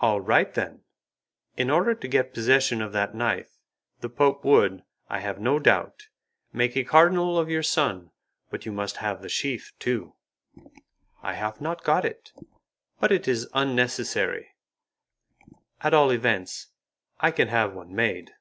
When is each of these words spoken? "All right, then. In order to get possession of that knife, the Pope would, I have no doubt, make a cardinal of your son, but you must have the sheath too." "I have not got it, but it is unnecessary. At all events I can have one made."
"All 0.00 0.20
right, 0.20 0.52
then. 0.52 0.82
In 1.56 1.70
order 1.70 1.94
to 1.94 2.06
get 2.08 2.34
possession 2.34 2.82
of 2.82 2.92
that 2.92 3.14
knife, 3.14 3.56
the 4.02 4.10
Pope 4.10 4.44
would, 4.44 4.82
I 5.08 5.20
have 5.20 5.40
no 5.40 5.58
doubt, 5.58 6.08
make 6.52 6.76
a 6.76 6.84
cardinal 6.84 7.38
of 7.38 7.48
your 7.48 7.62
son, 7.62 8.10
but 8.50 8.66
you 8.66 8.72
must 8.72 8.98
have 8.98 9.22
the 9.22 9.30
sheath 9.30 9.72
too." 9.78 10.12
"I 11.22 11.32
have 11.32 11.58
not 11.58 11.84
got 11.84 12.04
it, 12.04 12.34
but 13.00 13.10
it 13.10 13.26
is 13.26 13.48
unnecessary. 13.54 14.50
At 15.80 15.94
all 15.94 16.10
events 16.10 16.66
I 17.20 17.30
can 17.30 17.48
have 17.48 17.72
one 17.72 17.94
made." 17.94 18.32